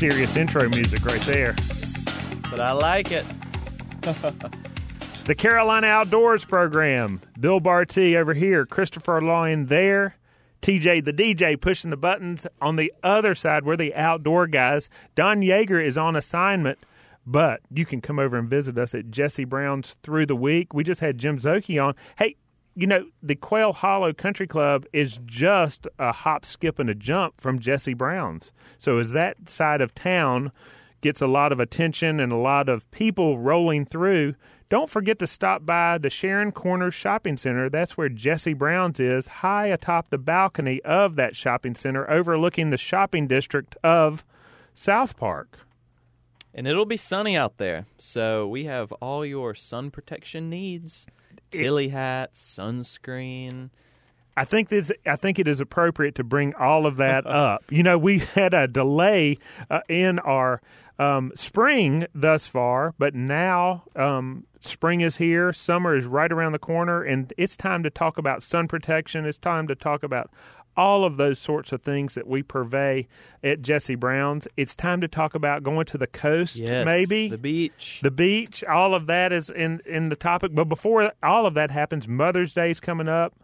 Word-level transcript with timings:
serious 0.00 0.34
intro 0.34 0.66
music 0.66 1.04
right 1.04 1.20
there. 1.26 1.54
But 2.48 2.58
I 2.58 2.72
like 2.72 3.12
it. 3.12 3.22
the 5.26 5.34
Carolina 5.36 5.88
Outdoors 5.88 6.42
program. 6.46 7.20
Bill 7.38 7.60
Barty 7.60 8.16
over 8.16 8.32
here, 8.32 8.64
Christopher 8.64 9.20
Loyan 9.20 9.68
there. 9.68 10.16
TJ 10.62 11.04
the 11.04 11.12
DJ 11.12 11.60
pushing 11.60 11.90
the 11.90 11.98
buttons 11.98 12.46
on 12.62 12.76
the 12.76 12.90
other 13.02 13.34
side. 13.34 13.66
We're 13.66 13.76
the 13.76 13.94
outdoor 13.94 14.46
guys. 14.46 14.88
Don 15.16 15.42
Yeager 15.42 15.84
is 15.84 15.98
on 15.98 16.16
assignment, 16.16 16.78
but 17.26 17.60
you 17.70 17.84
can 17.84 18.00
come 18.00 18.18
over 18.18 18.38
and 18.38 18.48
visit 18.48 18.78
us 18.78 18.94
at 18.94 19.10
Jesse 19.10 19.44
Brown's 19.44 19.98
through 20.02 20.24
the 20.24 20.34
week. 20.36 20.72
We 20.72 20.82
just 20.82 21.02
had 21.02 21.18
Jim 21.18 21.36
Szoke 21.36 21.82
on. 21.82 21.94
Hey, 22.16 22.36
you 22.80 22.86
know, 22.86 23.04
the 23.22 23.34
Quail 23.34 23.74
Hollow 23.74 24.14
Country 24.14 24.46
Club 24.46 24.86
is 24.90 25.20
just 25.26 25.86
a 25.98 26.12
hop, 26.12 26.46
skip, 26.46 26.78
and 26.78 26.88
a 26.88 26.94
jump 26.94 27.38
from 27.38 27.58
Jesse 27.58 27.92
Brown's. 27.92 28.52
So 28.78 28.96
as 28.96 29.12
that 29.12 29.50
side 29.50 29.82
of 29.82 29.94
town 29.94 30.50
gets 31.02 31.20
a 31.20 31.26
lot 31.26 31.52
of 31.52 31.60
attention 31.60 32.18
and 32.20 32.32
a 32.32 32.36
lot 32.36 32.70
of 32.70 32.90
people 32.90 33.38
rolling 33.38 33.84
through, 33.84 34.34
don't 34.70 34.88
forget 34.88 35.18
to 35.18 35.26
stop 35.26 35.66
by 35.66 35.98
the 35.98 36.08
Sharon 36.08 36.52
Corners 36.52 36.94
Shopping 36.94 37.36
Center. 37.36 37.68
That's 37.68 37.98
where 37.98 38.08
Jesse 38.08 38.54
Brown's 38.54 38.98
is, 38.98 39.26
high 39.26 39.66
atop 39.66 40.08
the 40.08 40.16
balcony 40.16 40.80
of 40.82 41.16
that 41.16 41.36
shopping 41.36 41.74
center, 41.74 42.10
overlooking 42.10 42.70
the 42.70 42.78
shopping 42.78 43.26
district 43.26 43.76
of 43.84 44.24
South 44.72 45.18
Park. 45.18 45.58
And 46.54 46.66
it'll 46.66 46.86
be 46.86 46.96
sunny 46.96 47.36
out 47.36 47.58
there, 47.58 47.84
so 47.98 48.48
we 48.48 48.64
have 48.64 48.90
all 48.94 49.26
your 49.26 49.54
sun 49.54 49.90
protection 49.90 50.48
needs: 50.48 51.06
Tilley 51.50 51.88
hats, 51.88 52.58
sunscreen. 52.58 53.70
I 54.36 54.44
think 54.44 54.68
this. 54.68 54.90
I 55.06 55.16
think 55.16 55.38
it 55.38 55.48
is 55.48 55.60
appropriate 55.60 56.14
to 56.16 56.24
bring 56.24 56.54
all 56.54 56.86
of 56.86 56.96
that 56.96 57.26
up. 57.28 57.64
You 57.70 57.82
know, 57.82 57.98
we 57.98 58.20
had 58.20 58.54
a 58.54 58.68
delay 58.68 59.38
uh, 59.68 59.80
in 59.88 60.18
our 60.20 60.62
um, 60.98 61.32
spring 61.34 62.06
thus 62.14 62.46
far, 62.46 62.94
but 62.98 63.14
now 63.14 63.84
um, 63.96 64.46
spring 64.60 65.00
is 65.00 65.16
here. 65.16 65.52
Summer 65.52 65.94
is 65.94 66.06
right 66.06 66.30
around 66.30 66.52
the 66.52 66.58
corner, 66.58 67.02
and 67.02 67.32
it's 67.36 67.56
time 67.56 67.82
to 67.82 67.90
talk 67.90 68.18
about 68.18 68.42
sun 68.42 68.68
protection. 68.68 69.24
It's 69.24 69.38
time 69.38 69.66
to 69.68 69.74
talk 69.74 70.02
about 70.02 70.30
all 70.80 71.04
of 71.04 71.18
those 71.18 71.38
sorts 71.38 71.72
of 71.72 71.82
things 71.82 72.14
that 72.14 72.26
we 72.26 72.42
purvey 72.42 73.06
at 73.44 73.60
Jesse 73.60 73.96
Brown's. 73.96 74.48
It's 74.56 74.74
time 74.74 75.02
to 75.02 75.08
talk 75.08 75.34
about 75.34 75.62
going 75.62 75.84
to 75.86 75.98
the 75.98 76.06
coast, 76.06 76.56
yes, 76.56 76.86
maybe 76.86 77.28
the 77.28 77.36
beach. 77.36 78.00
The 78.02 78.10
beach. 78.10 78.64
All 78.64 78.94
of 78.94 79.06
that 79.08 79.30
is 79.30 79.50
in 79.50 79.82
in 79.84 80.08
the 80.08 80.16
topic. 80.16 80.54
But 80.54 80.70
before 80.70 81.12
all 81.22 81.44
of 81.44 81.52
that 81.54 81.70
happens, 81.70 82.08
Mother's 82.08 82.54
Day 82.54 82.70
is 82.70 82.80
coming 82.80 83.08
up. 83.08 83.34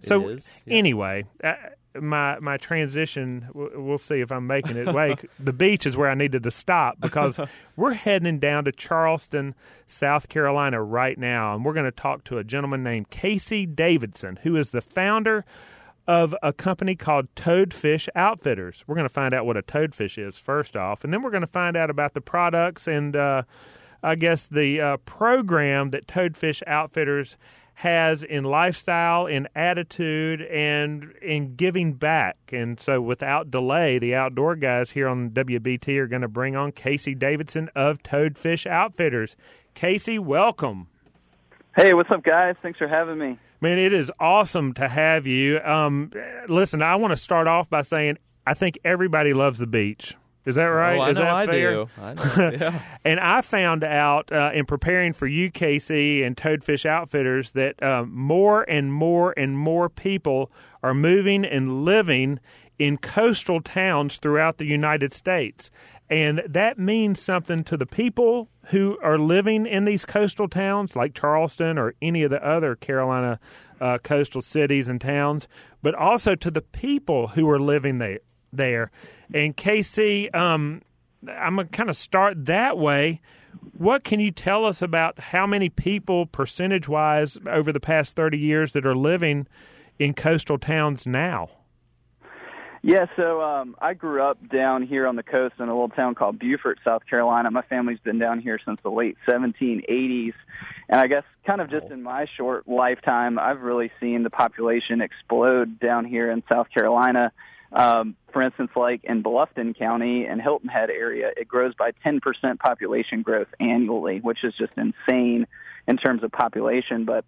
So 0.00 0.30
yeah. 0.30 0.38
anyway, 0.68 1.24
uh, 1.44 1.54
my 2.00 2.38
my 2.40 2.56
transition. 2.56 3.46
We'll 3.52 3.98
see 3.98 4.20
if 4.20 4.32
I'm 4.32 4.46
making 4.46 4.78
it. 4.78 4.86
Like 4.86 5.30
the 5.38 5.52
beach 5.52 5.84
is 5.84 5.98
where 5.98 6.08
I 6.08 6.14
needed 6.14 6.44
to 6.44 6.50
stop 6.50 6.98
because 6.98 7.38
we're 7.76 7.92
heading 7.92 8.38
down 8.38 8.64
to 8.64 8.72
Charleston, 8.72 9.54
South 9.86 10.30
Carolina 10.30 10.82
right 10.82 11.18
now, 11.18 11.54
and 11.54 11.62
we're 11.62 11.74
going 11.74 11.84
to 11.84 11.92
talk 11.92 12.24
to 12.24 12.38
a 12.38 12.44
gentleman 12.44 12.82
named 12.82 13.10
Casey 13.10 13.66
Davidson, 13.66 14.38
who 14.44 14.56
is 14.56 14.70
the 14.70 14.80
founder 14.80 15.44
of 16.06 16.34
a 16.42 16.52
company 16.52 16.94
called 16.94 17.34
Toadfish 17.34 18.08
Outfitters. 18.14 18.84
We're 18.86 18.94
going 18.94 19.08
to 19.08 19.12
find 19.12 19.34
out 19.34 19.46
what 19.46 19.56
a 19.56 19.62
toadfish 19.62 20.18
is 20.18 20.38
first 20.38 20.76
off, 20.76 21.04
and 21.04 21.12
then 21.12 21.22
we're 21.22 21.30
going 21.30 21.40
to 21.42 21.46
find 21.46 21.76
out 21.76 21.90
about 21.90 22.14
the 22.14 22.20
products 22.20 22.86
and. 22.86 23.16
Uh, 23.16 23.42
I 24.02 24.14
guess 24.14 24.46
the 24.46 24.80
uh, 24.80 24.96
program 24.98 25.90
that 25.90 26.06
Toadfish 26.06 26.62
Outfitters 26.66 27.36
has 27.76 28.22
in 28.22 28.44
lifestyle, 28.44 29.26
in 29.26 29.48
attitude, 29.54 30.40
and 30.42 31.12
in 31.20 31.56
giving 31.56 31.92
back. 31.92 32.36
And 32.50 32.80
so, 32.80 33.02
without 33.02 33.50
delay, 33.50 33.98
the 33.98 34.14
outdoor 34.14 34.56
guys 34.56 34.92
here 34.92 35.08
on 35.08 35.30
WBT 35.30 35.98
are 35.98 36.06
going 36.06 36.22
to 36.22 36.28
bring 36.28 36.56
on 36.56 36.72
Casey 36.72 37.14
Davidson 37.14 37.68
of 37.74 38.02
Toadfish 38.02 38.66
Outfitters. 38.66 39.36
Casey, 39.74 40.18
welcome. 40.18 40.86
Hey, 41.76 41.92
what's 41.92 42.10
up, 42.10 42.22
guys? 42.22 42.56
Thanks 42.62 42.78
for 42.78 42.88
having 42.88 43.18
me. 43.18 43.38
Man, 43.60 43.78
it 43.78 43.92
is 43.92 44.10
awesome 44.20 44.74
to 44.74 44.88
have 44.88 45.26
you. 45.26 45.60
Um, 45.60 46.10
listen, 46.48 46.82
I 46.82 46.96
want 46.96 47.12
to 47.12 47.16
start 47.16 47.46
off 47.46 47.70
by 47.70 47.82
saying 47.82 48.18
I 48.46 48.54
think 48.54 48.78
everybody 48.84 49.32
loves 49.32 49.58
the 49.58 49.66
beach. 49.66 50.14
Is 50.44 50.54
that 50.54 50.64
right? 50.66 50.96
Oh, 50.96 51.00
I 51.02 51.10
Is 51.10 51.16
know 51.16 51.22
that 51.24 51.34
I 51.34 51.46
fair? 51.46 51.70
do. 51.72 51.88
I 52.00 52.14
know, 52.14 52.50
yeah. 52.52 52.82
and 53.04 53.18
I 53.18 53.40
found 53.40 53.82
out 53.82 54.30
uh, 54.30 54.52
in 54.54 54.64
preparing 54.64 55.12
for 55.12 55.28
UKC 55.28 56.24
and 56.24 56.36
Toadfish 56.36 56.86
Outfitters 56.86 57.50
that 57.52 57.82
um, 57.82 58.12
more 58.14 58.62
and 58.62 58.92
more 58.92 59.34
and 59.36 59.58
more 59.58 59.88
people 59.88 60.52
are 60.84 60.94
moving 60.94 61.44
and 61.44 61.84
living 61.84 62.38
in 62.78 62.96
coastal 62.98 63.60
towns 63.60 64.18
throughout 64.18 64.58
the 64.58 64.66
United 64.66 65.12
States. 65.12 65.70
And 66.08 66.42
that 66.48 66.78
means 66.78 67.20
something 67.20 67.64
to 67.64 67.76
the 67.76 67.86
people 67.86 68.48
who 68.66 68.98
are 69.02 69.18
living 69.18 69.66
in 69.66 69.84
these 69.84 70.04
coastal 70.04 70.48
towns, 70.48 70.94
like 70.94 71.14
Charleston 71.14 71.78
or 71.78 71.94
any 72.00 72.22
of 72.22 72.30
the 72.30 72.46
other 72.46 72.76
Carolina 72.76 73.40
uh, 73.80 73.98
coastal 73.98 74.42
cities 74.42 74.88
and 74.88 75.00
towns, 75.00 75.48
but 75.82 75.94
also 75.94 76.34
to 76.34 76.50
the 76.50 76.62
people 76.62 77.28
who 77.28 77.48
are 77.48 77.60
living 77.60 77.98
there. 77.98 78.20
There, 78.52 78.90
and 79.34 79.54
Casey, 79.54 80.32
um, 80.32 80.80
I'm 81.28 81.56
gonna 81.56 81.68
kind 81.68 81.90
of 81.90 81.96
start 81.96 82.46
that 82.46 82.78
way. 82.78 83.20
What 83.76 84.02
can 84.04 84.18
you 84.18 84.30
tell 84.30 84.64
us 84.64 84.80
about 84.80 85.18
how 85.18 85.46
many 85.46 85.68
people, 85.68 86.24
percentage 86.24 86.88
wise, 86.88 87.36
over 87.46 87.72
the 87.72 87.80
past 87.80 88.16
30 88.16 88.38
years 88.38 88.72
that 88.72 88.86
are 88.86 88.94
living 88.94 89.46
in 89.98 90.14
coastal 90.14 90.58
towns 90.58 91.06
now? 91.06 91.50
Yeah, 92.86 93.06
so 93.16 93.42
um, 93.42 93.74
I 93.80 93.94
grew 93.94 94.22
up 94.22 94.38
down 94.48 94.86
here 94.86 95.08
on 95.08 95.16
the 95.16 95.24
coast 95.24 95.56
in 95.58 95.64
a 95.64 95.72
little 95.72 95.88
town 95.88 96.14
called 96.14 96.38
Beaufort, 96.38 96.78
South 96.84 97.02
Carolina. 97.10 97.50
My 97.50 97.62
family's 97.62 97.98
been 97.98 98.20
down 98.20 98.38
here 98.38 98.60
since 98.64 98.78
the 98.84 98.92
late 98.92 99.16
1780s. 99.28 100.34
And 100.88 101.00
I 101.00 101.08
guess 101.08 101.24
kind 101.44 101.60
of 101.60 101.68
just 101.68 101.86
in 101.90 102.04
my 102.04 102.26
short 102.36 102.68
lifetime, 102.68 103.40
I've 103.40 103.62
really 103.62 103.90
seen 103.98 104.22
the 104.22 104.30
population 104.30 105.00
explode 105.00 105.80
down 105.80 106.04
here 106.04 106.30
in 106.30 106.44
South 106.48 106.68
Carolina. 106.72 107.32
Um, 107.72 108.14
for 108.32 108.40
instance, 108.40 108.70
like 108.76 109.00
in 109.02 109.20
Bluffton 109.20 109.76
County 109.76 110.24
and 110.26 110.40
Hilton 110.40 110.68
Head 110.68 110.88
area, 110.88 111.32
it 111.36 111.48
grows 111.48 111.74
by 111.74 111.90
10% 112.06 112.20
population 112.60 113.22
growth 113.22 113.48
annually, 113.58 114.20
which 114.20 114.44
is 114.44 114.54
just 114.56 114.74
insane 114.76 115.48
in 115.88 115.96
terms 115.96 116.22
of 116.22 116.30
population. 116.30 117.04
But 117.04 117.24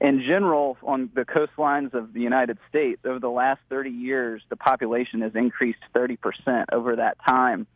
in 0.00 0.20
general, 0.26 0.76
on 0.82 1.10
the 1.14 1.24
coastlines 1.24 1.94
of 1.94 2.12
the 2.12 2.20
United 2.20 2.58
States, 2.68 3.00
over 3.04 3.18
the 3.18 3.30
last 3.30 3.60
30 3.68 3.90
years, 3.90 4.42
the 4.48 4.56
population 4.56 5.20
has 5.22 5.32
increased 5.34 5.78
30% 5.94 6.64
over 6.72 6.96
that 6.96 7.16
time, 7.26 7.66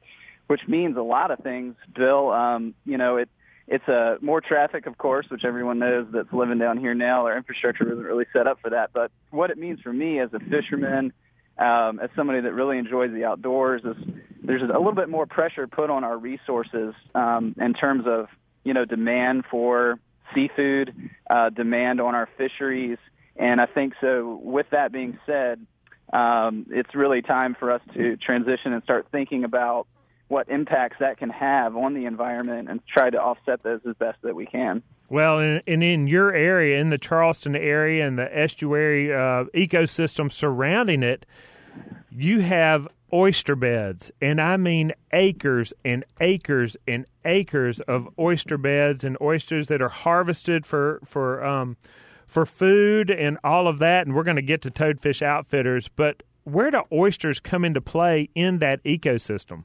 which 0.46 0.62
means 0.66 0.96
a 0.96 1.02
lot 1.02 1.30
of 1.30 1.38
things. 1.40 1.76
Bill, 1.94 2.30
um, 2.30 2.74
you 2.84 2.98
know, 2.98 3.16
it 3.16 3.28
it's 3.70 3.86
a 3.86 4.14
uh, 4.14 4.16
more 4.22 4.40
traffic, 4.40 4.86
of 4.86 4.96
course, 4.96 5.26
which 5.30 5.44
everyone 5.44 5.78
knows 5.78 6.06
that's 6.10 6.32
living 6.32 6.58
down 6.58 6.78
here 6.78 6.94
now. 6.94 7.26
Our 7.26 7.36
infrastructure 7.36 7.84
isn't 7.92 8.04
really 8.04 8.24
set 8.32 8.46
up 8.46 8.58
for 8.62 8.70
that. 8.70 8.90
But 8.94 9.10
what 9.30 9.50
it 9.50 9.58
means 9.58 9.80
for 9.80 9.92
me 9.92 10.20
as 10.20 10.30
a 10.32 10.38
fisherman, 10.38 11.12
um, 11.58 12.00
as 12.00 12.08
somebody 12.16 12.40
that 12.40 12.54
really 12.54 12.78
enjoys 12.78 13.12
the 13.12 13.26
outdoors, 13.26 13.82
is 13.84 13.96
there's 14.42 14.62
a 14.62 14.66
little 14.78 14.94
bit 14.94 15.10
more 15.10 15.26
pressure 15.26 15.66
put 15.66 15.90
on 15.90 16.02
our 16.02 16.16
resources 16.16 16.94
um, 17.14 17.54
in 17.60 17.74
terms 17.74 18.04
of 18.06 18.28
you 18.64 18.72
know 18.72 18.86
demand 18.86 19.44
for 19.50 19.98
seafood, 20.34 20.94
uh, 21.30 21.50
demand 21.50 22.00
on 22.00 22.14
our 22.14 22.28
fisheries, 22.36 22.98
and 23.36 23.60
I 23.60 23.66
think 23.66 23.94
so. 24.00 24.40
With 24.42 24.66
that 24.70 24.92
being 24.92 25.18
said, 25.26 25.64
um, 26.12 26.66
it's 26.70 26.94
really 26.94 27.22
time 27.22 27.54
for 27.58 27.70
us 27.70 27.82
to 27.94 28.16
transition 28.16 28.72
and 28.72 28.82
start 28.82 29.06
thinking 29.12 29.44
about 29.44 29.86
what 30.28 30.48
impacts 30.48 30.96
that 31.00 31.18
can 31.18 31.30
have 31.30 31.76
on 31.76 31.94
the 31.94 32.04
environment 32.04 32.68
and 32.68 32.80
try 32.86 33.08
to 33.10 33.18
offset 33.18 33.62
those 33.62 33.80
as 33.88 33.96
best 33.96 34.18
that 34.22 34.34
we 34.34 34.46
can. 34.46 34.82
Well, 35.08 35.38
and, 35.38 35.62
in 35.66 36.06
your 36.06 36.34
area, 36.34 36.78
in 36.78 36.90
the 36.90 36.98
Charleston 36.98 37.56
area 37.56 38.06
and 38.06 38.18
the 38.18 38.36
estuary 38.36 39.12
uh, 39.12 39.44
ecosystem 39.54 40.30
surrounding 40.30 41.02
it, 41.02 41.24
you 42.10 42.40
have 42.40 42.88
oyster 43.12 43.56
beds, 43.56 44.12
and 44.20 44.40
I 44.40 44.56
mean 44.56 44.92
acres 45.12 45.72
and 45.84 46.04
acres 46.20 46.76
and 46.86 47.06
acres 47.24 47.80
of 47.80 48.08
oyster 48.18 48.58
beds 48.58 49.04
and 49.04 49.16
oysters 49.20 49.68
that 49.68 49.80
are 49.82 49.88
harvested 49.88 50.66
for 50.66 51.00
for 51.04 51.44
um, 51.44 51.76
for 52.26 52.44
food 52.44 53.10
and 53.10 53.38
all 53.42 53.66
of 53.66 53.78
that. 53.78 54.06
And 54.06 54.14
we're 54.14 54.24
going 54.24 54.36
to 54.36 54.42
get 54.42 54.62
to 54.62 54.70
Toadfish 54.70 55.22
Outfitters, 55.22 55.88
but 55.88 56.22
where 56.44 56.70
do 56.70 56.82
oysters 56.92 57.40
come 57.40 57.64
into 57.64 57.80
play 57.80 58.28
in 58.34 58.58
that 58.58 58.82
ecosystem? 58.84 59.64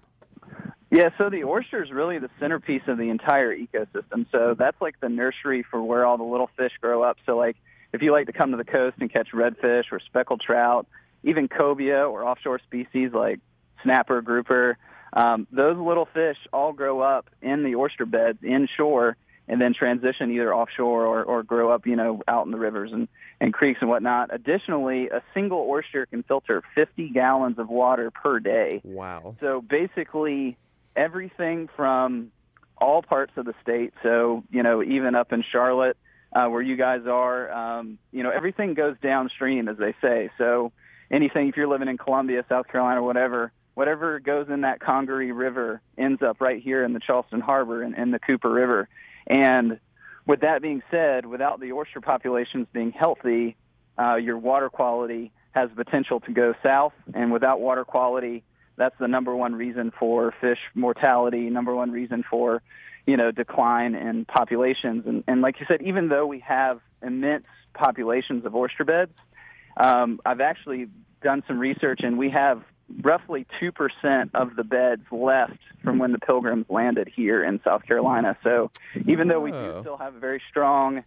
Yeah, 0.91 1.09
so 1.17 1.29
the 1.29 1.43
oyster 1.43 1.83
is 1.83 1.91
really 1.91 2.19
the 2.19 2.29
centerpiece 2.39 2.83
of 2.87 2.99
the 2.99 3.09
entire 3.09 3.55
ecosystem. 3.55 4.27
So 4.31 4.55
that's 4.57 4.79
like 4.79 4.99
the 4.99 5.09
nursery 5.09 5.65
for 5.69 5.81
where 5.81 6.05
all 6.05 6.17
the 6.17 6.23
little 6.23 6.49
fish 6.55 6.73
grow 6.79 7.01
up. 7.01 7.17
So 7.25 7.35
like 7.35 7.57
if 7.93 8.01
you 8.01 8.11
like 8.11 8.27
to 8.27 8.33
come 8.33 8.51
to 8.51 8.57
the 8.57 8.63
coast 8.63 8.97
and 8.99 9.11
catch 9.11 9.29
redfish 9.33 9.85
or 9.91 9.99
speckled 9.99 10.41
trout, 10.41 10.85
even 11.23 11.47
cobia 11.47 12.07
or 12.09 12.23
offshore 12.23 12.59
species 12.59 13.11
like 13.13 13.39
snapper, 13.83 14.21
grouper, 14.21 14.77
um, 15.13 15.47
those 15.51 15.77
little 15.77 16.07
fish 16.11 16.37
all 16.51 16.73
grow 16.73 17.01
up 17.01 17.29
in 17.41 17.63
the 17.63 17.75
oyster 17.75 18.05
beds 18.05 18.39
inshore 18.43 19.15
and 19.47 19.59
then 19.59 19.73
transition 19.73 20.31
either 20.31 20.53
offshore 20.53 21.05
or, 21.05 21.23
or 21.23 21.43
grow 21.43 21.69
up, 21.69 21.85
you 21.85 21.95
know, 21.95 22.21
out 22.27 22.45
in 22.45 22.51
the 22.51 22.57
rivers 22.57 22.91
and, 22.93 23.07
and 23.41 23.53
creeks 23.53 23.79
and 23.81 23.89
whatnot. 23.89 24.33
Additionally, 24.33 25.09
a 25.09 25.21
single 25.33 25.67
oyster 25.69 26.05
can 26.05 26.23
filter 26.23 26.63
50 26.75 27.09
gallons 27.09 27.59
of 27.59 27.69
water 27.69 28.09
per 28.09 28.39
day. 28.39 28.81
Wow. 28.83 29.35
So 29.41 29.61
basically, 29.61 30.57
everything 30.95 31.69
from 31.75 32.31
all 32.77 33.01
parts 33.01 33.33
of 33.35 33.45
the 33.45 33.53
state. 33.61 33.93
So, 34.01 34.43
you 34.49 34.63
know, 34.63 34.81
even 34.81 35.13
up 35.13 35.33
in 35.33 35.43
Charlotte, 35.51 35.97
uh, 36.33 36.47
where 36.47 36.61
you 36.61 36.75
guys 36.75 37.01
are, 37.05 37.51
um, 37.51 37.99
you 38.11 38.23
know, 38.23 38.31
everything 38.31 38.73
goes 38.73 38.95
downstream, 39.01 39.67
as 39.67 39.77
they 39.77 39.93
say. 40.01 40.31
So, 40.37 40.71
anything, 41.11 41.47
if 41.47 41.57
you're 41.57 41.67
living 41.67 41.87
in 41.87 41.97
Columbia, 41.97 42.45
South 42.49 42.67
Carolina, 42.67 43.03
whatever, 43.03 43.51
whatever 43.73 44.19
goes 44.19 44.47
in 44.49 44.61
that 44.61 44.79
Congaree 44.79 45.31
River 45.31 45.81
ends 45.97 46.21
up 46.21 46.41
right 46.41 46.61
here 46.61 46.83
in 46.83 46.93
the 46.93 46.99
Charleston 46.99 47.41
Harbor 47.41 47.81
and 47.81 47.95
in 47.95 48.11
the 48.11 48.19
Cooper 48.19 48.49
River. 48.49 48.87
And 49.27 49.79
with 50.25 50.41
that 50.41 50.61
being 50.61 50.81
said, 50.91 51.25
without 51.25 51.59
the 51.59 51.71
oyster 51.73 52.01
populations 52.01 52.67
being 52.71 52.91
healthy, 52.91 53.55
uh, 53.97 54.15
your 54.15 54.37
water 54.37 54.69
quality 54.69 55.31
has 55.51 55.69
potential 55.75 56.19
to 56.21 56.31
go 56.31 56.53
south. 56.63 56.93
And 57.13 57.31
without 57.31 57.59
water 57.59 57.85
quality, 57.85 58.43
that's 58.75 58.95
the 58.99 59.07
number 59.07 59.35
one 59.35 59.53
reason 59.53 59.91
for 59.97 60.33
fish 60.41 60.59
mortality, 60.73 61.49
number 61.49 61.75
one 61.75 61.91
reason 61.91 62.23
for, 62.27 62.61
you 63.05 63.17
know, 63.17 63.31
decline 63.31 63.95
in 63.95 64.25
populations. 64.25 65.05
And, 65.05 65.23
and 65.27 65.41
like 65.41 65.59
you 65.59 65.65
said, 65.67 65.81
even 65.83 66.09
though 66.09 66.25
we 66.25 66.39
have 66.39 66.79
immense 67.01 67.45
populations 67.73 68.45
of 68.45 68.55
oyster 68.55 68.83
beds, 68.83 69.15
um, 69.77 70.19
I've 70.25 70.41
actually 70.41 70.87
done 71.21 71.43
some 71.47 71.59
research, 71.59 72.01
and 72.03 72.17
we 72.17 72.29
have 72.29 72.63
roughly 73.01 73.45
2% 73.61 74.29
of 74.33 74.55
the 74.55 74.63
beds 74.63 75.03
left 75.11 75.57
from 75.83 75.99
when 75.99 76.11
the 76.11 76.19
pilgrims 76.19 76.65
landed 76.69 77.09
here 77.13 77.43
in 77.43 77.59
South 77.63 77.83
Carolina. 77.85 78.37
So 78.43 78.71
even 79.07 79.27
though 79.27 79.39
we 79.39 79.51
do 79.51 79.77
still 79.81 79.97
have 79.97 80.15
a 80.15 80.19
very 80.19 80.41
strong 80.49 81.03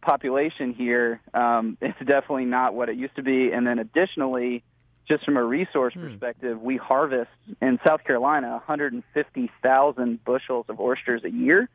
population 0.00 0.74
here, 0.74 1.20
um, 1.32 1.76
it's 1.80 1.98
definitely 1.98 2.46
not 2.46 2.74
what 2.74 2.88
it 2.88 2.96
used 2.96 3.16
to 3.16 3.22
be. 3.22 3.52
And 3.52 3.66
then 3.66 3.78
additionally, 3.78 4.64
just 5.08 5.24
from 5.24 5.36
a 5.36 5.44
resource 5.44 5.94
hmm. 5.94 6.08
perspective, 6.08 6.60
we 6.60 6.76
harvest 6.76 7.30
in 7.60 7.78
South 7.86 8.04
Carolina 8.04 8.50
150,000 8.66 10.24
bushels 10.24 10.66
of 10.68 10.80
oysters 10.80 11.22
a 11.24 11.30
year, 11.30 11.68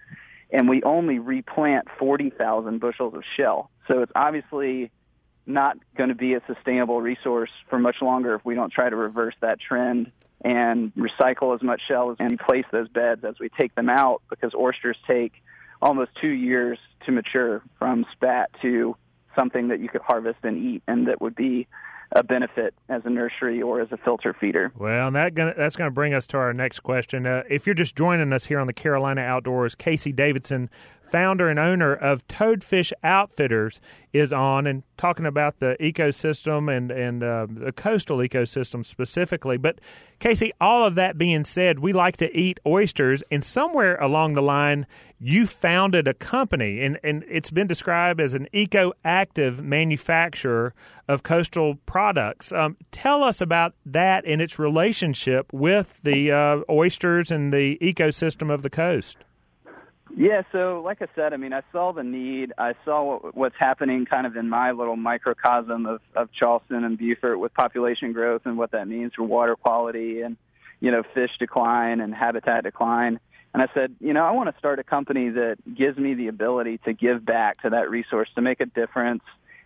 and 0.52 0.70
we 0.70 0.82
only 0.84 1.20
replant 1.20 1.88
40,000 2.00 2.80
bushels 2.80 3.14
of 3.14 3.24
shell. 3.36 3.70
So 3.88 4.02
it's 4.02 4.12
obviously 4.16 4.92
not 5.48 5.78
going 5.96 6.10
to 6.10 6.16
be 6.16 6.34
a 6.34 6.42
sustainable 6.48 7.02
resource 7.02 7.50
for 7.70 7.80
much 7.80 7.98
longer 8.02 8.36
if 8.36 8.46
we 8.46 8.56
don't 8.56 8.72
try 8.72 8.90
to 8.90 8.96
reverse 8.96 9.36
that 9.42 9.60
trend 9.60 10.12
and 10.44 10.94
recycle 10.96 11.56
as 11.56 11.64
much 11.64 11.82
shell 11.88 12.16
and 12.20 12.34
replace 12.34 12.66
those 12.72 12.88
beds 12.90 13.24
as 13.24 13.36
we 13.40 13.50
take 13.50 13.74
them 13.76 13.90
out 13.90 14.22
because 14.30 14.54
oysters 14.54 14.98
take 15.08 15.34
almost 15.82 16.12
two 16.20 16.28
years 16.28 16.78
to 17.06 17.12
mature 17.12 17.62
from 17.80 18.06
spat 18.14 18.50
to 18.62 18.96
something 19.36 19.70
that 19.70 19.80
you 19.80 19.90
could 19.90 20.02
harvest 20.02 20.40
and 20.44 20.58
eat 20.58 20.84
and 20.88 21.08
that 21.08 21.22
would 21.22 21.36
be 21.36 21.68
a 22.14 22.24
benefit 22.24 22.74
as 22.90 23.02
a 23.06 23.10
nursery 23.10 23.62
or 23.62 23.82
as 23.82 23.92
a 23.92 23.98
filter 23.98 24.34
feeder. 24.34 24.72
Well, 24.78 25.12
that 25.12 25.36
gonna, 25.36 25.54
that's 25.58 25.76
going 25.76 25.90
to 25.90 25.94
bring 25.94 26.14
us 26.14 26.26
to 26.28 26.38
our 26.38 26.54
next 26.54 26.80
question. 26.80 27.26
Uh, 27.26 27.44
if 27.50 27.66
you're 27.66 27.76
just 27.76 27.96
joining 27.96 28.32
us 28.32 28.46
here 28.46 28.60
on 28.60 28.68
the 28.68 28.74
Carolina 28.74 29.22
Outdoors, 29.22 29.76
Casey 29.76 30.14
Davidson 30.14 30.70
founder 31.10 31.50
and 31.50 31.60
owner 31.60 31.94
of 31.94 32.28
Toadfish 32.28 32.92
Outfitters, 33.04 33.80
is 34.14 34.34
on 34.34 34.66
and 34.66 34.84
talking 34.98 35.26
about 35.26 35.60
the 35.60 35.76
ecosystem 35.80 36.76
and 36.76 36.92
and 36.92 37.24
uh, 37.24 37.46
the 37.50 37.72
coastal 37.72 38.18
ecosystem 38.18 38.86
specifically. 38.86 39.58
But 39.58 39.80
Casey, 40.20 40.52
all 40.60 40.86
of 40.86 40.96
that 40.96 41.18
being 41.18 41.44
said, 41.44 41.80
we 41.80 41.94
like 41.94 42.18
to 42.18 42.36
eat 42.36 42.60
oysters, 42.66 43.24
and 43.30 43.44
somewhere 43.44 43.96
along 43.98 44.34
the 44.34 44.42
line, 44.42 44.88
you 45.20 45.46
founded 45.46 46.08
a 46.08 46.14
company, 46.14 46.82
and 46.82 47.00
and 47.04 47.24
it's 47.30 47.52
been 47.52 47.68
described 47.68 48.20
as 48.20 48.34
an 48.34 48.48
eco-active 48.54 49.64
manufacturer 49.64 50.74
of 51.08 51.24
coastal 51.24 51.76
products. 51.86 52.52
Um, 52.52 52.78
tell 52.92 53.24
us 53.24 53.42
about 53.42 53.74
that 53.86 54.26
and 54.26 54.42
its 54.42 54.58
relationship 54.58 55.52
with 55.54 56.00
the 56.04 56.32
uh, 56.32 56.62
oysters 56.70 57.30
and 57.30 57.54
the 57.54 57.78
ecosystem 57.82 58.52
of 58.52 58.64
the 58.64 58.70
coast. 58.70 59.18
Yeah, 60.20 60.42
so 60.52 60.82
like 60.84 61.04
I 61.04 61.08
said, 61.16 61.32
I 61.32 61.38
mean, 61.38 61.54
I 61.54 61.62
saw 61.72 61.94
the 61.94 62.04
need. 62.04 62.52
I 62.58 62.74
saw 62.84 63.04
what, 63.04 63.38
what's 63.38 63.56
happening 63.60 64.08
kind 64.08 64.26
of 64.26 64.36
in 64.36 64.50
my 64.50 64.72
little 64.72 64.96
microcosm 64.96 65.86
of, 65.86 66.02
of 66.16 66.30
Charleston 66.32 66.84
and 66.84 66.98
Beaufort 66.98 67.40
with 67.40 67.54
population 67.54 68.14
growth 68.14 68.42
and 68.46 68.58
what 68.58 68.72
that 68.72 68.88
means 68.88 69.12
for 69.16 69.22
water 69.22 69.56
quality 69.56 70.22
and, 70.22 70.36
you 70.80 70.90
know, 70.90 71.04
fish 71.14 71.30
decline 71.38 72.02
and 72.02 72.16
habitat 72.16 72.64
decline. 72.64 73.20
And 73.54 73.62
I 73.62 73.68
said, 73.76 73.96
you 74.00 74.12
know, 74.12 74.26
I 74.26 74.32
want 74.32 74.52
to 74.52 74.58
start 74.58 74.80
a 74.80 74.84
company 74.84 75.30
that 75.30 75.58
gives 75.76 76.00
me 76.00 76.16
the 76.16 76.30
ability 76.30 76.80
to 76.86 76.94
give 76.94 77.24
back 77.24 77.62
to 77.62 77.70
that 77.70 77.92
resource, 77.92 78.28
to 78.34 78.42
make 78.42 78.60
a 78.60 78.66
difference 78.66 79.22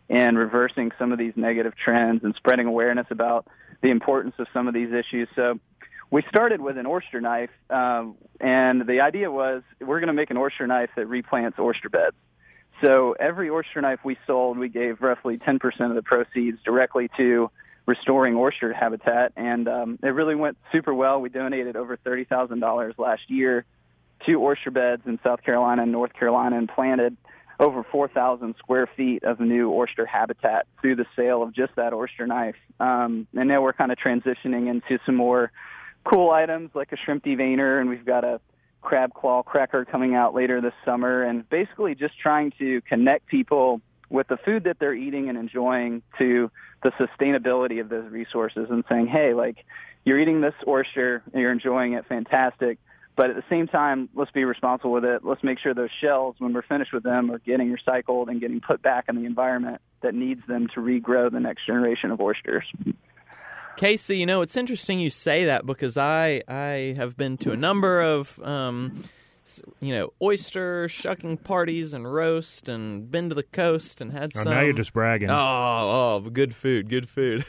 in 0.09 0.35
reversing 0.35 0.91
some 0.99 1.13
of 1.13 1.17
these 1.17 1.33
negative 1.37 1.75
trends 1.81 2.25
and 2.25 2.35
spreading 2.35 2.67
awareness 2.67 3.07
about 3.09 3.47
the 3.81 3.89
importance 3.89 4.35
of 4.37 4.47
some 4.53 4.67
of 4.67 4.73
these 4.73 4.91
issues. 4.91 5.29
So 5.33 5.61
we 6.11 6.21
started 6.27 6.59
with 6.59 6.77
an 6.77 6.85
oyster 6.85 7.21
knife, 7.21 7.49
um, 7.69 8.15
and 8.39 8.85
the 8.85 8.99
idea 8.99 9.31
was 9.31 9.63
we're 9.79 10.01
going 10.01 10.07
to 10.07 10.13
make 10.13 10.29
an 10.29 10.37
oyster 10.37 10.67
knife 10.67 10.89
that 10.97 11.07
replants 11.07 11.57
oyster 11.57 11.89
beds. 11.89 12.15
So 12.83 13.15
every 13.17 13.49
oyster 13.49 13.81
knife 13.81 13.99
we 14.03 14.17
sold, 14.27 14.57
we 14.57 14.67
gave 14.67 15.01
roughly 15.01 15.37
10% 15.37 15.61
of 15.89 15.95
the 15.95 16.01
proceeds 16.01 16.61
directly 16.63 17.09
to 17.15 17.49
restoring 17.85 18.35
oyster 18.35 18.73
habitat, 18.73 19.31
and 19.37 19.67
um, 19.69 19.99
it 20.03 20.09
really 20.09 20.35
went 20.35 20.57
super 20.71 20.93
well. 20.93 21.21
We 21.21 21.29
donated 21.29 21.77
over 21.77 21.95
$30,000 21.95 22.99
last 22.99 23.21
year 23.29 23.65
to 24.25 24.43
oyster 24.43 24.69
beds 24.69 25.03
in 25.05 25.17
South 25.23 25.41
Carolina 25.43 25.83
and 25.83 25.93
North 25.93 26.13
Carolina, 26.13 26.57
and 26.57 26.67
planted 26.67 27.15
over 27.57 27.83
4,000 27.83 28.55
square 28.57 28.87
feet 28.97 29.23
of 29.23 29.39
new 29.39 29.71
oyster 29.71 30.05
habitat 30.05 30.65
through 30.81 30.95
the 30.95 31.05
sale 31.15 31.41
of 31.41 31.53
just 31.53 31.75
that 31.75 31.93
oyster 31.93 32.27
knife. 32.27 32.55
Um, 32.79 33.27
and 33.35 33.47
now 33.47 33.61
we're 33.61 33.73
kind 33.73 33.91
of 33.91 33.97
transitioning 33.97 34.67
into 34.67 34.99
some 35.05 35.15
more 35.15 35.51
cool 36.03 36.31
items 36.31 36.71
like 36.73 36.91
a 36.91 36.97
shrimp 36.97 37.23
deveiner, 37.23 37.79
and 37.79 37.89
we've 37.89 38.05
got 38.05 38.23
a 38.23 38.39
crab 38.81 39.13
claw 39.13 39.43
cracker 39.43 39.85
coming 39.85 40.15
out 40.15 40.33
later 40.33 40.59
this 40.61 40.73
summer, 40.83 41.23
and 41.23 41.47
basically 41.49 41.95
just 41.95 42.17
trying 42.19 42.51
to 42.59 42.81
connect 42.81 43.27
people 43.27 43.81
with 44.09 44.27
the 44.27 44.37
food 44.37 44.65
that 44.65 44.77
they're 44.79 44.93
eating 44.93 45.29
and 45.29 45.37
enjoying 45.37 46.01
to 46.17 46.51
the 46.83 46.91
sustainability 46.91 47.79
of 47.79 47.89
those 47.89 48.11
resources 48.11 48.67
and 48.69 48.83
saying, 48.89 49.07
hey, 49.07 49.33
like 49.33 49.63
you're 50.03 50.19
eating 50.19 50.41
this 50.41 50.53
oyster 50.67 51.23
and 51.31 51.41
you're 51.41 51.51
enjoying 51.51 51.93
it, 51.93 52.05
fantastic. 52.07 52.77
But 53.15 53.29
at 53.29 53.35
the 53.35 53.43
same 53.49 53.67
time, 53.67 54.09
let's 54.15 54.31
be 54.31 54.45
responsible 54.45 54.91
with 54.91 55.05
it. 55.05 55.23
Let's 55.23 55.43
make 55.43 55.59
sure 55.59 55.73
those 55.73 55.89
shells, 56.01 56.35
when 56.39 56.53
we're 56.53 56.61
finished 56.61 56.93
with 56.93 57.03
them, 57.03 57.29
are 57.29 57.39
getting 57.39 57.75
recycled 57.75 58.29
and 58.29 58.41
getting 58.41 58.61
put 58.61 58.81
back 58.81 59.05
in 59.09 59.15
the 59.15 59.25
environment 59.25 59.81
that 60.01 60.15
needs 60.15 60.41
them 60.47 60.67
to 60.73 60.81
regrow 60.81 61.31
the 61.31 61.39
next 61.39 61.65
generation 61.65 62.11
of 62.11 62.19
oysters. 62.19 62.65
Casey, 63.81 64.17
you 64.17 64.27
know 64.27 64.43
it's 64.43 64.55
interesting 64.55 64.99
you 64.99 65.09
say 65.09 65.45
that 65.45 65.65
because 65.65 65.97
I 65.97 66.43
I 66.47 66.93
have 66.97 67.17
been 67.17 67.35
to 67.37 67.51
a 67.51 67.57
number 67.57 67.99
of 67.99 68.39
um, 68.43 69.05
you 69.79 69.91
know 69.91 70.13
oyster 70.21 70.87
shucking 70.87 71.37
parties 71.37 71.91
and 71.91 72.13
roast 72.13 72.69
and 72.69 73.09
been 73.09 73.29
to 73.29 73.33
the 73.33 73.41
coast 73.41 73.99
and 73.99 74.11
had 74.11 74.33
oh, 74.35 74.43
some. 74.43 74.53
Now 74.53 74.61
you're 74.61 74.73
just 74.73 74.93
bragging. 74.93 75.31
Oh, 75.31 75.33
oh, 75.35 76.29
good 76.29 76.53
food, 76.53 76.89
good 76.89 77.09
food. 77.09 77.43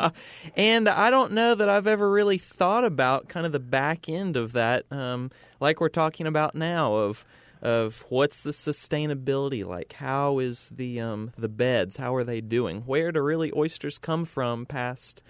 and 0.54 0.86
I 0.86 1.08
don't 1.08 1.32
know 1.32 1.54
that 1.54 1.70
I've 1.70 1.86
ever 1.86 2.10
really 2.10 2.36
thought 2.36 2.84
about 2.84 3.30
kind 3.30 3.46
of 3.46 3.52
the 3.52 3.58
back 3.58 4.06
end 4.06 4.36
of 4.36 4.52
that, 4.52 4.84
um, 4.92 5.30
like 5.60 5.80
we're 5.80 5.88
talking 5.88 6.26
about 6.26 6.54
now 6.54 6.94
of 6.94 7.24
of 7.62 8.04
what's 8.10 8.42
the 8.42 8.50
sustainability 8.50 9.64
like? 9.64 9.94
How 9.94 10.40
is 10.40 10.68
the 10.68 11.00
um, 11.00 11.32
the 11.38 11.48
beds? 11.48 11.96
How 11.96 12.14
are 12.14 12.24
they 12.24 12.42
doing? 12.42 12.82
Where 12.82 13.10
do 13.10 13.22
really 13.22 13.50
oysters 13.56 13.96
come 13.96 14.26
from 14.26 14.66
past 14.66 15.22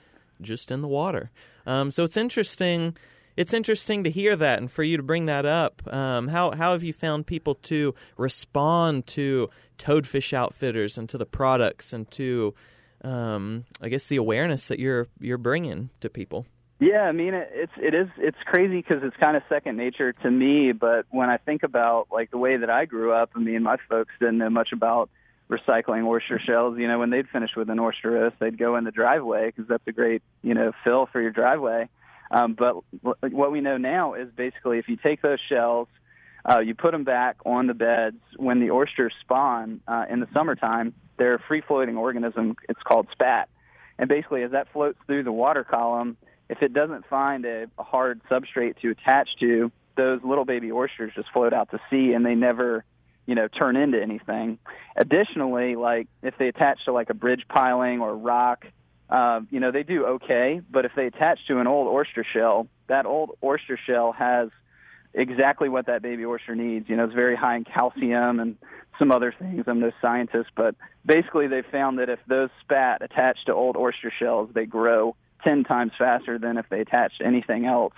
just 0.43 0.71
in 0.71 0.83
the 0.83 0.89
water. 0.89 1.31
Um, 1.67 1.91
so 1.91 2.05
it's 2.05 2.17
interesting. 2.17 2.97
It's 3.37 3.55
interesting 3.55 4.05
to 4.05 4.11
hear 4.11 4.37
that 4.37 4.59
and 4.59 4.71
for 4.71 4.83
you 4.83 4.97
to 4.97 5.03
bring 5.03 5.27
that 5.27 5.47
up. 5.47 5.83
Um, 5.93 6.29
how 6.29 6.51
how 6.53 6.73
have 6.73 6.83
you 6.83 6.93
found 6.93 7.27
people 7.27 7.55
to 7.55 7.95
respond 8.17 9.07
to 9.09 9.49
Toadfish 9.79 10.33
Outfitters 10.33 10.99
and 10.99 11.09
to 11.09 11.19
the 11.19 11.27
products 11.27 11.93
and 11.93 12.11
to, 12.13 12.55
um, 13.03 13.65
I 13.81 13.89
guess, 13.89 14.09
the 14.09 14.17
awareness 14.17 14.69
that 14.69 14.79
you're 14.79 15.09
you're 15.21 15.39
bringing 15.39 15.91
to 16.01 16.11
people? 16.11 16.47
Yeah, 16.81 17.03
I 17.03 17.13
mean 17.13 17.35
it, 17.35 17.51
it's 17.53 17.73
it 17.77 17.95
is 17.95 18.09
it's 18.17 18.39
crazy 18.47 18.77
because 18.77 19.03
it's 19.03 19.17
kind 19.17 19.37
of 19.37 19.43
second 19.49 19.77
nature 19.77 20.13
to 20.15 20.31
me. 20.31 20.73
But 20.73 21.05
when 21.11 21.29
I 21.29 21.37
think 21.37 21.63
about 21.63 22.09
like 22.11 22.31
the 22.31 22.39
way 22.39 22.57
that 22.57 22.71
I 22.71 22.87
grew 22.87 23.13
up, 23.13 23.31
I 23.37 23.39
mean 23.39 23.63
my 23.63 23.77
folks 23.89 24.13
didn't 24.19 24.39
know 24.39 24.49
much 24.51 24.71
about 24.73 25.11
recycling 25.51 26.07
oyster 26.07 26.41
shells. 26.45 26.79
You 26.79 26.89
know, 26.89 26.99
when 26.99 27.11
they'd 27.11 27.29
finish 27.29 27.51
with 27.57 27.69
an 27.71 27.79
oyster 27.79 28.13
roast, 28.13 28.37
they'd 28.39 28.57
go 28.57 28.77
in 28.77 28.85
the 28.85 28.91
driveway 28.91 29.47
because 29.47 29.69
that's 29.69 29.87
a 29.87 29.93
great, 29.93 30.23
you 30.43 30.55
know, 30.55 30.73
fill 30.85 31.07
for 31.07 31.21
your 31.21 31.33
driveway. 31.33 31.89
Um, 32.31 32.55
but 32.55 32.77
what 33.03 33.51
we 33.51 33.61
know 33.61 33.77
now 33.77 34.15
is 34.15 34.29
basically 34.35 34.79
if 34.79 34.89
you 34.89 34.97
take 34.97 35.21
those 35.21 35.41
shells, 35.49 35.89
uh, 36.49 36.61
you 36.61 36.75
put 36.75 36.93
them 36.93 37.05
back 37.05 37.37
on 37.45 37.67
the 37.67 37.75
beds 37.75 38.21
when 38.37 38.61
the 38.61 38.71
oysters 38.71 39.13
spawn 39.21 39.81
uh, 39.89 40.07
in 40.09 40.21
the 40.21 40.29
summertime. 40.33 40.95
They're 41.19 41.35
a 41.35 41.43
free 41.49 41.63
floating 41.67 41.97
organism. 41.97 42.55
It's 42.69 42.81
called 42.83 43.09
spat. 43.13 43.49
And 43.99 44.09
basically, 44.09 44.43
as 44.45 44.53
that 44.53 44.73
floats 44.73 44.99
through 45.07 45.25
the 45.25 45.33
water 45.33 45.65
column, 45.65 46.17
if 46.49 46.63
it 46.63 46.73
doesn't 46.73 47.07
find 47.09 47.45
a, 47.45 47.67
a 47.79 47.83
hard 47.83 48.21
substrate 48.31 48.79
to 48.81 48.91
attach 48.91 49.29
to, 49.41 49.71
those 49.97 50.21
little 50.25 50.47
baby 50.47 50.73
oysters 50.73 51.13
just 51.15 51.29
float 51.33 51.53
out 51.53 51.71
to 51.73 51.81
sea 51.91 52.13
and 52.15 52.25
they 52.25 52.35
never 52.35 52.85
you 53.27 53.35
know 53.35 53.49
turn 53.49 53.77
into 53.77 54.01
anything 54.01 54.59
additionally 54.97 55.77
like 55.77 56.09
if 56.23 56.37
they 56.39 56.49
attach 56.49 56.85
to 56.85 56.93
like 56.93 57.11
a 57.11 57.15
bridge 57.15 57.45
piling 57.49 58.01
or 58.01 58.17
rock 58.17 58.67
uh, 59.11 59.41
you 59.51 59.59
know, 59.59 59.73
they 59.73 59.83
do 59.83 60.07
okay. 60.07 60.61
But 60.71 60.85
if 60.85 60.93
they 60.95 61.07
attach 61.07 61.41
to 61.49 61.59
an 61.59 61.67
old 61.67 61.89
oyster 61.89 62.25
shell, 62.25 62.69
that 62.87 63.07
old 63.07 63.37
oyster 63.43 63.79
shell 63.85 64.13
has 64.13 64.51
exactly 65.13 65.69
what 65.69 65.87
that 65.87 66.03
baby 66.03 66.25
oyster 66.25 66.55
needs. 66.55 66.89
You 66.89 66.97
know, 66.97 67.05
it's 67.05 67.15
very 67.15 67.37
high 67.37 67.57
in 67.57 67.65
calcium 67.65 68.39
and 68.39 68.57
some 68.99 69.11
other 69.11 69.35
things. 69.37 69.65
I'm 69.67 69.81
no 69.81 69.91
scientist, 70.01 70.51
but 70.57 70.77
basically 71.05 71.49
they 71.49 71.63
found 71.63 71.99
that 71.99 72.09
if 72.09 72.21
those 72.29 72.51
spat 72.61 73.03
attach 73.03 73.45
to 73.47 73.55
old 73.55 73.77
oyster 73.77 74.13
shells, 74.17 74.51
they 74.55 74.67
grow 74.67 75.17
10 75.43 75.65
times 75.65 75.93
faster 75.99 76.39
than 76.39 76.57
if 76.59 76.69
they 76.69 76.81
attach 76.81 77.19
to 77.19 77.27
anything 77.27 77.67
else. 77.67 77.95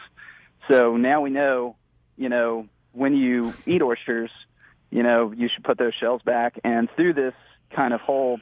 So 0.71 0.97
now 0.97 1.21
we 1.21 1.29
know, 1.29 1.76
you 2.17 2.31
know, 2.31 2.69
when 2.93 3.17
you 3.17 3.52
eat 3.67 3.83
oysters, 3.83 4.31
you 4.93 5.03
know, 5.03 5.33
you 5.33 5.49
should 5.53 5.65
put 5.65 5.79
those 5.79 5.95
shells 5.95 6.23
back. 6.23 6.61
And 6.63 6.89
through 6.95 7.15
this 7.15 7.35
kind 7.75 7.93
of 7.93 8.01
whole 8.01 8.39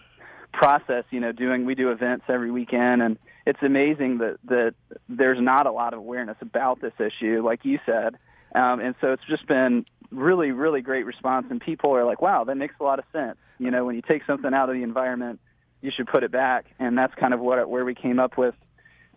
process, 0.52 1.04
you 1.10 1.20
know, 1.20 1.32
doing 1.32 1.64
we 1.64 1.74
do 1.74 1.90
events 1.90 2.24
every 2.28 2.50
weekend 2.50 3.00
and 3.00 3.18
it's 3.46 3.62
amazing 3.62 4.18
that 4.18 4.36
that 4.44 4.74
there's 5.08 5.40
not 5.40 5.66
a 5.66 5.72
lot 5.72 5.92
of 5.94 6.00
awareness 6.00 6.36
about 6.40 6.80
this 6.80 6.92
issue, 6.98 7.42
like 7.44 7.64
you 7.64 7.78
said. 7.86 8.16
Um, 8.54 8.80
and 8.80 8.94
so 9.00 9.12
it's 9.12 9.22
just 9.28 9.46
been 9.46 9.84
really, 10.10 10.50
really 10.50 10.82
great 10.82 11.06
response, 11.06 11.46
and 11.50 11.60
people 11.60 11.94
are 11.96 12.04
like, 12.04 12.20
"Wow, 12.20 12.44
that 12.44 12.56
makes 12.56 12.74
a 12.80 12.82
lot 12.82 12.98
of 12.98 13.04
sense." 13.12 13.38
You 13.58 13.70
know, 13.70 13.84
when 13.84 13.94
you 13.94 14.02
take 14.02 14.24
something 14.26 14.52
out 14.52 14.68
of 14.68 14.74
the 14.74 14.82
environment, 14.82 15.40
you 15.80 15.90
should 15.90 16.08
put 16.08 16.24
it 16.24 16.30
back, 16.30 16.66
and 16.78 16.98
that's 16.98 17.14
kind 17.14 17.32
of 17.32 17.40
what 17.40 17.68
where 17.68 17.84
we 17.84 17.94
came 17.94 18.18
up 18.18 18.36
with 18.36 18.54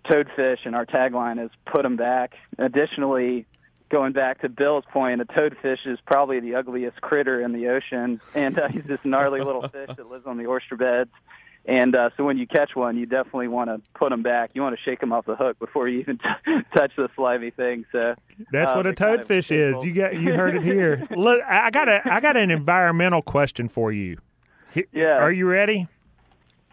toadfish, 0.05 0.65
and 0.65 0.75
our 0.75 0.85
tagline 0.85 1.43
is 1.43 1.51
"Put 1.65 1.83
them 1.83 1.95
back." 1.95 2.35
Additionally, 2.57 3.45
going 3.93 4.11
back 4.11 4.41
to 4.41 4.49
Bill's 4.49 4.83
point, 4.91 5.21
a 5.21 5.25
toadfish 5.25 5.85
is 5.85 5.99
probably 6.03 6.39
the 6.39 6.55
ugliest 6.55 6.99
critter 6.99 7.39
in 7.39 7.53
the 7.53 7.67
ocean, 7.67 8.19
and 8.33 8.57
uh, 8.57 8.67
he's 8.67 8.83
this 8.85 8.99
gnarly 9.03 9.39
little 9.39 9.61
fish 9.69 9.91
that 9.95 10.09
lives 10.09 10.25
on 10.25 10.37
the 10.37 10.47
oyster 10.47 10.75
beds. 10.75 11.11
And 11.65 11.95
uh, 11.95 12.09
so 12.17 12.23
when 12.23 12.39
you 12.39 12.47
catch 12.47 12.75
one, 12.75 12.97
you 12.97 13.05
definitely 13.05 13.47
want 13.47 13.69
to 13.69 13.79
put 13.93 14.09
them 14.09 14.23
back. 14.23 14.49
You 14.55 14.63
want 14.63 14.75
to 14.75 14.81
shake 14.83 14.99
them 14.99 15.13
off 15.13 15.27
the 15.27 15.35
hook 15.35 15.59
before 15.59 15.87
you 15.87 15.99
even 15.99 16.17
t- 16.17 16.51
touch 16.75 16.91
the 16.97 17.07
slimy 17.15 17.51
thing. 17.51 17.85
So 17.91 18.15
that's 18.51 18.71
uh, 18.71 18.73
what 18.73 18.87
a 18.87 18.93
toadfish 18.93 19.49
kind 19.49 19.75
of 19.75 19.77
is. 19.77 19.85
You 19.85 19.93
got 19.93 20.15
you 20.15 20.33
heard 20.33 20.55
it 20.55 20.63
here. 20.63 21.07
Look, 21.15 21.41
I 21.47 21.69
got 21.69 21.87
a 21.87 22.01
I 22.03 22.19
got 22.19 22.35
an 22.35 22.49
environmental 22.49 23.21
question 23.21 23.69
for 23.69 23.91
you. 23.93 24.17
Yeah. 24.91 25.19
Are 25.19 25.31
you 25.31 25.45
ready? 25.45 25.87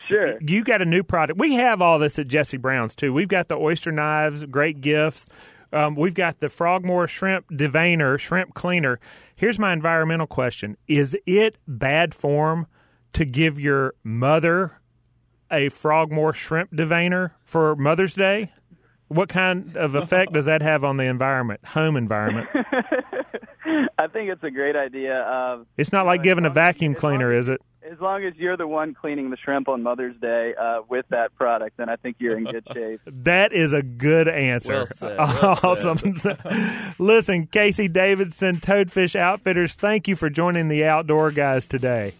Sure. 0.08 0.40
You 0.40 0.64
got 0.64 0.80
a 0.80 0.86
new 0.86 1.02
product. 1.02 1.38
We 1.38 1.54
have 1.54 1.82
all 1.82 1.98
this 1.98 2.18
at 2.18 2.26
Jesse 2.26 2.56
Brown's 2.56 2.94
too. 2.94 3.12
We've 3.12 3.28
got 3.28 3.48
the 3.48 3.56
oyster 3.56 3.92
knives, 3.92 4.44
great 4.46 4.80
gifts. 4.80 5.26
Um, 5.72 5.94
we've 5.94 6.14
got 6.14 6.40
the 6.40 6.48
Frogmore 6.48 7.06
Shrimp 7.06 7.46
Deveiner, 7.54 8.18
shrimp 8.18 8.54
cleaner. 8.54 8.98
Here's 9.36 9.58
my 9.58 9.72
environmental 9.72 10.26
question: 10.26 10.76
Is 10.88 11.16
it 11.26 11.56
bad 11.68 12.14
form 12.14 12.66
to 13.12 13.24
give 13.24 13.58
your 13.60 13.94
mother 14.02 14.80
a 15.50 15.68
Frogmore 15.68 16.32
Shrimp 16.34 16.70
Deveiner 16.74 17.32
for 17.44 17.76
Mother's 17.76 18.14
Day? 18.14 18.52
What 19.08 19.28
kind 19.28 19.76
of 19.76 19.96
effect 19.96 20.32
does 20.32 20.46
that 20.46 20.62
have 20.62 20.84
on 20.84 20.96
the 20.96 21.02
environment, 21.04 21.64
home 21.66 21.96
environment? 21.96 22.48
I 23.98 24.06
think 24.06 24.30
it's 24.30 24.42
a 24.44 24.50
great 24.52 24.76
idea. 24.76 25.26
Um, 25.26 25.66
It's 25.76 25.92
not 25.92 26.06
like 26.06 26.22
giving 26.22 26.44
a 26.44 26.48
as 26.50 26.54
long 26.56 26.64
as- 26.64 26.74
vacuum 26.74 26.94
cleaner, 26.94 27.32
is 27.32 27.48
it? 27.48 27.60
As 27.90 27.98
long 27.98 28.22
as 28.22 28.34
you're 28.36 28.56
the 28.56 28.68
one 28.68 28.94
cleaning 28.94 29.30
the 29.30 29.36
shrimp 29.36 29.68
on 29.68 29.82
Mother's 29.82 30.14
Day 30.20 30.54
uh, 30.54 30.82
with 30.88 31.06
that 31.08 31.34
product, 31.34 31.76
then 31.76 31.88
I 31.88 31.96
think 31.96 32.16
you're 32.20 32.38
in 32.38 32.44
good 32.44 32.64
shape. 32.72 33.00
That 33.24 33.52
is 33.52 33.72
a 33.72 33.82
good 33.82 34.28
answer. 34.28 34.72
Well 34.72 34.86
said, 34.86 35.18
well 35.18 35.58
awesome. 35.62 36.14
Listen, 36.98 37.46
Casey 37.48 37.88
Davidson, 37.88 38.60
Toadfish 38.60 39.16
Outfitters, 39.16 39.74
thank 39.74 40.06
you 40.06 40.14
for 40.14 40.30
joining 40.30 40.68
the 40.68 40.84
outdoor 40.84 41.30
guys 41.30 41.66
today. 41.66 42.14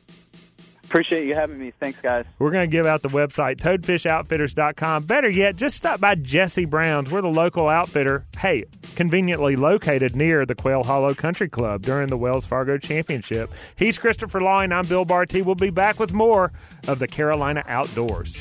Appreciate 0.91 1.29
you 1.29 1.37
having 1.37 1.57
me. 1.57 1.73
Thanks, 1.79 2.01
guys. 2.01 2.25
We're 2.41 2.51
going 2.51 2.69
to 2.69 2.73
give 2.73 2.85
out 2.85 3.03
the 3.03 3.11
website, 3.11 3.59
toadfishoutfitters.com. 3.59 5.05
Better 5.05 5.31
yet, 5.31 5.55
just 5.55 5.77
stop 5.77 6.01
by 6.01 6.17
Jesse 6.17 6.65
Brown's. 6.65 7.13
We're 7.13 7.23
the 7.23 7.29
local 7.29 7.69
outfitter. 7.69 8.27
Hey, 8.37 8.65
conveniently 8.97 9.55
located 9.55 10.17
near 10.17 10.45
the 10.45 10.57
Quail 10.57 10.83
Hollow 10.83 11.15
Country 11.15 11.49
Club 11.49 11.83
during 11.83 12.09
the 12.09 12.17
Wells 12.19 12.45
Fargo 12.45 12.77
Championship. 12.77 13.53
He's 13.77 13.99
Christopher 13.99 14.41
Line. 14.41 14.73
I'm 14.73 14.85
Bill 14.85 15.05
Barty. 15.05 15.43
We'll 15.43 15.55
be 15.55 15.71
back 15.71 16.01
with 16.01 16.13
more 16.13 16.51
of 16.89 16.99
the 16.99 17.07
Carolina 17.07 17.63
Outdoors. 17.69 18.41